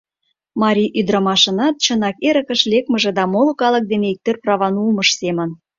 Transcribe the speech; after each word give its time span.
Марий 0.61 0.93
ӱдырамашынат 0.99 1.75
чынак 1.85 2.15
эрыкыш 2.27 2.61
лекмыже 2.71 3.11
да 3.17 3.23
моло 3.33 3.53
калык 3.61 3.83
дене 3.91 4.07
иктӧр 4.13 4.35
праван 4.43 4.73
улмыж 4.81 5.09
семын. 5.19 5.49